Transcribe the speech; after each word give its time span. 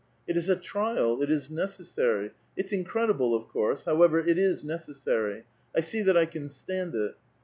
'* 0.15 0.27
It 0.27 0.35
is 0.35 0.49
a 0.49 0.55
trial; 0.55 1.21
it 1.21 1.29
is 1.29 1.51
necessary; 1.51 2.31
it's 2.57 2.73
incredible, 2.73 3.35
of 3.35 3.47
course; 3.47 3.85
Iiowever, 3.85 4.27
it 4.27 4.39
is 4.39 4.63
necessary.. 4.63 5.43
I 5.77 5.81
see 5.81 6.01
that 6.01 6.17
I 6.17 6.25
can 6.25 6.49
stand 6.49 6.95
it.'' 6.95 7.13